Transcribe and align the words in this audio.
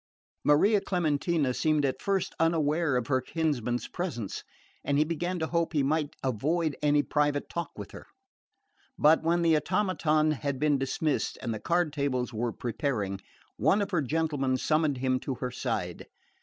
Maria 0.43 0.81
Clementina 0.81 1.53
seemed 1.53 1.85
at 1.85 2.01
first 2.01 2.33
unaware 2.39 2.95
of 2.95 3.05
her 3.05 3.21
kinsman's 3.21 3.87
presence, 3.87 4.43
and 4.83 4.97
he 4.97 5.03
began 5.03 5.37
to 5.37 5.45
hope 5.45 5.73
he 5.73 5.83
might 5.83 6.15
avoid 6.23 6.75
any 6.81 7.03
private 7.03 7.47
talk 7.49 7.69
with 7.77 7.91
her; 7.91 8.07
but 8.97 9.21
when 9.21 9.43
the 9.43 9.55
automaton 9.55 10.31
had 10.31 10.57
been 10.57 10.79
dismissed 10.79 11.37
and 11.43 11.53
the 11.53 11.59
card 11.59 11.93
tables 11.93 12.33
were 12.33 12.51
preparing, 12.51 13.21
one 13.57 13.79
of 13.79 13.91
her 13.91 14.01
gentlemen 14.01 14.57
summoned 14.57 14.97
him 14.97 15.19
to 15.19 15.35
her 15.35 15.51
side. 15.51 16.07